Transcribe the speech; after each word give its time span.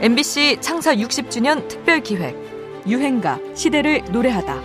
MBC 0.00 0.58
창사 0.60 0.94
60주년 0.94 1.66
특별 1.68 2.02
기획 2.02 2.36
유행가 2.86 3.40
시대를 3.54 4.02
노래하다. 4.12 4.60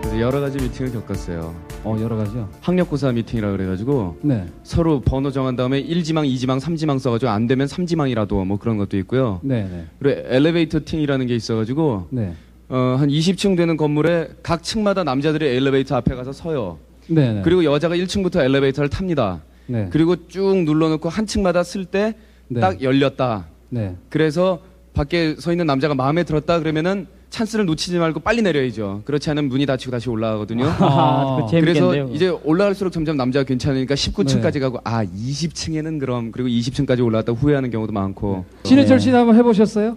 그래서 0.00 0.18
여러 0.18 0.40
가지 0.40 0.56
미팅을 0.56 0.92
겪었어요. 0.92 1.54
어 1.84 1.98
여러 2.00 2.16
가지요. 2.16 2.48
학력고사 2.62 3.12
미팅이라 3.12 3.50
그래가지고 3.52 4.16
네, 4.22 4.46
서로 4.62 5.00
번호 5.02 5.30
정한 5.30 5.56
다음에 5.56 5.82
1지망, 5.84 6.26
2지망, 6.26 6.58
3지망 6.58 6.98
써가지고 6.98 7.30
안 7.30 7.46
되면 7.46 7.66
3지망이라도 7.66 8.46
뭐 8.46 8.58
그런 8.58 8.78
것도 8.78 8.96
있고요. 8.98 9.40
네, 9.42 9.64
네, 9.64 9.86
그리고 9.98 10.22
엘리베이터 10.26 10.80
팅이라는 10.80 11.26
게 11.26 11.34
있어가지고 11.36 12.08
네, 12.10 12.32
어, 12.70 12.96
한 12.98 13.10
20층 13.10 13.58
되는 13.58 13.76
건물에 13.76 14.30
각 14.42 14.62
층마다 14.62 15.04
남자들이 15.04 15.46
엘리베이터 15.46 15.96
앞에 15.96 16.14
가서 16.14 16.32
서요. 16.32 16.78
네, 17.08 17.34
네. 17.34 17.42
그리고 17.44 17.62
여자가 17.62 17.94
1층부터 17.94 18.42
엘리베이터를 18.42 18.88
탑니다. 18.88 19.42
네, 19.66 19.88
그리고 19.90 20.16
쭉 20.28 20.62
눌러놓고 20.64 21.08
한 21.08 21.26
층마다 21.26 21.62
쓸 21.62 21.84
때 21.86 22.14
딱 22.60 22.76
네. 22.78 22.84
열렸다. 22.84 23.46
네, 23.70 23.96
그래서 24.10 24.60
밖에 24.92 25.34
서 25.38 25.50
있는 25.50 25.66
남자가 25.66 25.94
마음에 25.94 26.22
들었다 26.24 26.58
그러면은 26.60 27.06
찬스를 27.30 27.64
놓치지 27.64 27.98
말고 27.98 28.20
빨리 28.20 28.42
내려야죠. 28.42 29.02
그렇지 29.06 29.28
않으면 29.30 29.48
문이 29.48 29.66
닫히고 29.66 29.90
다시 29.90 30.08
올라가거든요. 30.10 30.66
아, 30.78 31.40
그 31.40 31.50
재밌겠네요. 31.50 31.88
그래서 31.90 32.12
이제 32.12 32.28
올라갈수록 32.28 32.92
점점 32.92 33.16
남자가 33.16 33.44
괜찮으니까 33.44 33.94
19층까지 33.96 34.52
네. 34.52 34.60
가고 34.60 34.78
아 34.84 35.04
20층에는 35.04 35.98
그럼 35.98 36.30
그리고 36.30 36.48
20층까지 36.48 37.04
올라갔다 37.04 37.32
후회하는 37.32 37.70
경우도 37.70 37.92
많고 37.92 38.44
신해철 38.64 38.98
네. 38.98 39.02
씨는 39.04 39.18
한번 39.18 39.34
해보셨어요? 39.36 39.96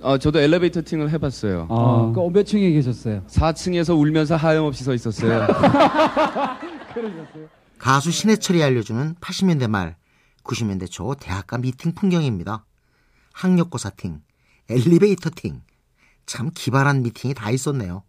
어, 0.00 0.18
저도 0.18 0.40
엘리베이터 0.40 0.82
팅을 0.82 1.10
해봤어요. 1.10 1.66
아, 1.70 2.12
그몇 2.14 2.46
층에 2.46 2.70
계셨어요? 2.72 3.22
4층에서 3.28 3.96
울면서 3.96 4.34
하염없이 4.36 4.82
서 4.82 4.92
있었어요. 4.94 5.46
가수 7.78 8.10
신해철이 8.10 8.62
알려주는 8.62 9.16
80년대 9.20 9.68
말, 9.68 9.96
90년대 10.44 10.90
초 10.90 11.14
대학가 11.14 11.58
미팅 11.58 11.92
풍경입니다. 11.94 12.64
학력고사 13.32 13.90
팅, 13.90 14.22
엘리베이터 14.68 15.30
팅, 15.30 15.62
참 16.24 16.50
기발한 16.54 17.02
미팅이 17.02 17.34
다 17.34 17.50
있었네요. 17.50 18.02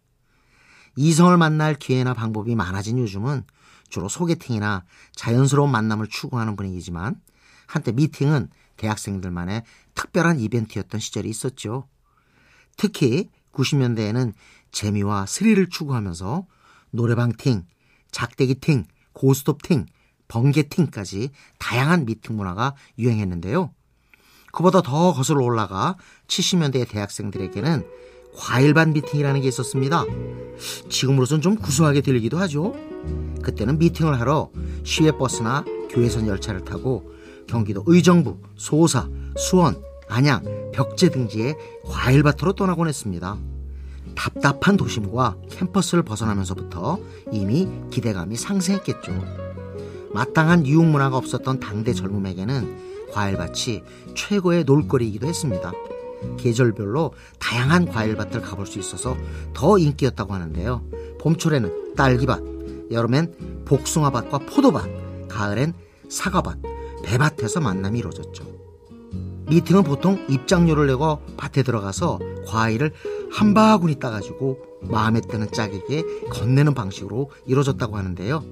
이성을 0.96 1.36
만날 1.38 1.76
기회나 1.76 2.14
방법이 2.14 2.56
많아진 2.56 2.98
요즘은 2.98 3.44
주로 3.90 4.10
소개팅이나 4.10 4.84
자연스러운 5.14 5.70
만남을 5.70 6.08
추구하는 6.08 6.56
분위기지만 6.56 7.22
한때 7.68 7.92
미팅은 7.92 8.50
대학생들만의 8.78 9.64
특별한 9.96 10.40
이벤트였던 10.40 11.00
시절이 11.00 11.30
있었죠. 11.30 11.88
특히 12.78 13.30
90년대에는 13.54 14.34
재미와 14.72 15.26
스릴을 15.26 15.70
추구하면서 15.70 16.46
노래방 16.92 17.34
팅, 17.34 17.66
작대기 18.12 18.56
팅, 18.56 18.86
고스톱 19.18 19.64
팅, 19.64 19.88
번개 20.28 20.64
팅까지 20.64 21.32
다양한 21.58 22.06
미팅 22.06 22.38
문화가 22.38 22.76
유행했는데요. 23.00 23.72
그보다 24.52 24.82
더 24.82 25.14
거슬러 25.14 25.44
올라가 25.44 25.98
70년대 26.28 26.88
대학생들에게는 26.88 27.86
과일반 28.36 28.94
미팅이라는 28.94 29.42
게 29.42 29.48
있었습니다. 29.48 30.06
지금으로선 30.90 31.42
좀 31.42 31.56
구수하게 31.56 32.02
들리기도 32.02 32.38
하죠. 32.38 32.76
그때는 33.42 33.80
미팅을 33.80 34.20
하러 34.20 34.52
시외버스나 34.84 35.66
교회선 35.90 36.28
열차를 36.28 36.64
타고 36.64 37.12
경기도 37.48 37.84
의정부, 37.88 38.38
소사, 38.56 39.10
수원, 39.36 39.82
안양, 40.10 40.72
벽제 40.74 41.10
등지에 41.10 41.56
과일밭으로 41.86 42.54
떠나곤 42.54 42.88
했습니다. 42.88 43.38
답답한 44.18 44.76
도심과 44.78 45.38
캠퍼스를 45.52 46.04
벗어나면서부터 46.04 46.98
이미 47.32 47.70
기대감이 47.92 48.36
상승했겠죠. 48.36 49.14
마땅한 50.12 50.66
유흥 50.66 50.92
문화가 50.92 51.18
없었던 51.18 51.60
당대 51.60 51.94
젊음에게는 51.94 53.12
과일밭이 53.12 53.84
최고의 54.16 54.64
놀거리이기도 54.64 55.28
했습니다. 55.28 55.72
계절별로 56.38 57.14
다양한 57.40 57.86
과일밭을 57.86 58.42
가볼 58.42 58.66
수 58.66 58.80
있어서 58.80 59.16
더 59.54 59.78
인기였다고 59.78 60.34
하는데요. 60.34 60.84
봄철에는 61.20 61.94
딸기밭, 61.96 62.42
여름엔 62.92 63.64
복숭아밭과 63.66 64.40
포도밭, 64.40 65.28
가을엔 65.30 65.74
사과밭, 66.10 66.58
배밭에서 67.04 67.60
만남이 67.60 68.00
이루어졌죠. 68.00 68.57
미팅은 69.50 69.84
보통 69.84 70.26
입장료를 70.30 70.88
내고 70.88 71.22
밭에 71.38 71.64
들어가서 71.64 72.20
과일을 72.48 72.92
한 73.32 73.54
바구니 73.54 73.96
따가지고 73.96 74.60
마음에 74.82 75.22
드는 75.22 75.52
짝에게 75.52 76.04
건네는 76.30 76.74
방식으로 76.74 77.32
이루어졌다고 77.46 77.96
하는데요. 77.96 78.44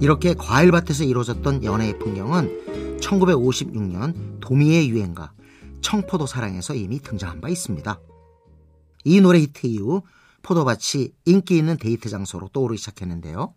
이렇게 0.00 0.34
과일밭에서 0.34 1.04
이루어졌던 1.04 1.64
연애의 1.64 1.98
풍경은 1.98 2.98
1956년 3.00 4.40
도미의 4.40 4.90
유행가 4.90 5.32
청포도 5.80 6.26
사랑에서 6.26 6.74
이미 6.74 7.00
등장한 7.00 7.40
바 7.40 7.48
있습니다. 7.48 7.98
이 9.04 9.20
노래 9.22 9.40
히트 9.40 9.66
이후 9.66 10.02
포도밭이 10.42 11.12
인기 11.24 11.56
있는 11.56 11.78
데이트 11.78 12.10
장소로 12.10 12.48
떠오르기 12.48 12.78
시작했는데요. 12.78 13.54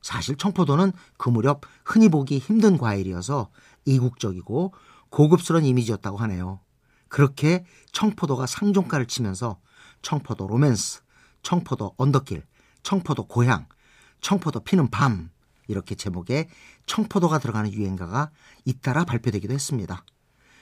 사실 0.00 0.36
청포도는 0.36 0.92
그 1.18 1.28
무렵 1.28 1.62
흔히 1.84 2.08
보기 2.08 2.38
힘든 2.38 2.78
과일이어서 2.78 3.50
이국적이고 3.84 4.72
고급스러운 5.16 5.64
이미지였다고 5.64 6.18
하네요. 6.18 6.60
그렇게 7.08 7.64
청포도가 7.92 8.44
상종가를 8.44 9.06
치면서 9.06 9.58
청포도 10.02 10.46
로맨스, 10.46 11.00
청포도 11.42 11.94
언덕길, 11.96 12.44
청포도 12.82 13.26
고향, 13.26 13.66
청포도 14.20 14.60
피는 14.60 14.90
밤 14.90 15.30
이렇게 15.68 15.94
제목에 15.94 16.50
청포도가 16.84 17.38
들어가는 17.38 17.72
유행가가 17.72 18.30
잇따라 18.66 19.06
발표되기도 19.06 19.54
했습니다. 19.54 20.04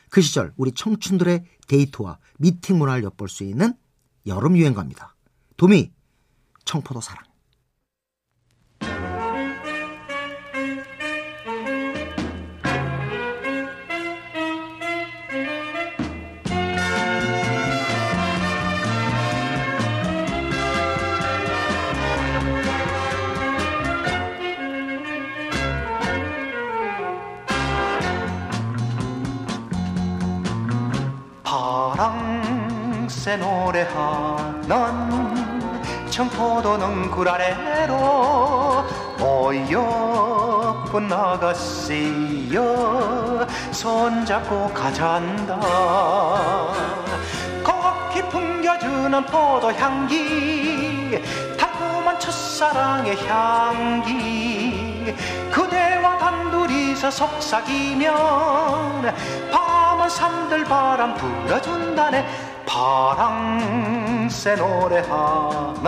그 0.09 0.21
시절 0.21 0.53
우리 0.57 0.71
청춘들의 0.71 1.45
데이트와 1.67 2.19
미팅 2.39 2.79
문화를 2.79 3.03
엿볼 3.03 3.29
수 3.29 3.43
있는 3.43 3.75
여름 4.25 4.57
유행가입니다. 4.57 5.17
도미 5.57 5.91
청포도 6.65 7.01
사랑 7.01 7.25
새 33.25 33.37
노래하는 33.39 34.69
청포도는 36.11 37.11
굴 37.11 37.27
아래로 37.27 38.85
어여쁜 39.19 41.11
아가씨여 41.11 42.61
손잡고 43.73 44.69
가잔다. 44.75 45.59
거기 47.65 48.21
풍겨주는 48.29 49.25
포도 49.25 49.73
향기 49.73 51.19
달콤한 51.59 52.21
첫사랑의 52.21 53.27
향기. 53.27 55.17
그대와 55.51 56.19
단둘이서 56.19 57.11
속삭이면 57.11 58.13
밤은 59.51 60.11
산들바람 60.11 61.15
불어준다네 61.15 62.53
파랑새 62.75 64.57
노래하는 64.57 65.85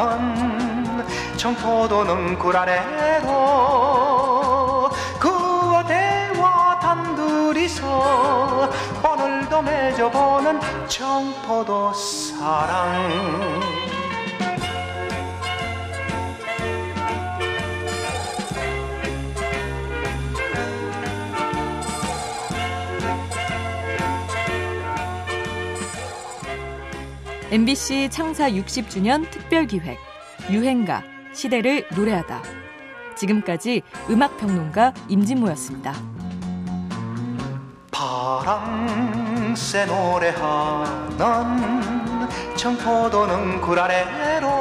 청포도 1.36 2.04
는 2.04 2.38
굴 2.38 2.56
아래로 2.56 3.28
그대와 5.18 6.78
단둘이서 6.78 8.70
오늘도 9.02 9.62
맺어보는 9.62 10.60
청포도 10.86 11.92
사랑 11.92 13.10
MBC 27.56 28.10
창사 28.10 28.50
60주년 28.50 29.30
특별 29.30 29.66
기획 29.66 29.96
유행가 30.50 31.02
시대를 31.32 31.86
노래하다. 31.96 32.42
지금까지 33.16 33.80
음악 34.10 34.36
평론가 34.36 34.92
임진모였습니다. 35.08 35.94
파랑새 37.90 39.86
노래 39.86 40.28
하는 40.28 42.28
청포도는 42.56 43.62
굴 43.62 43.78
아래로 43.78 44.55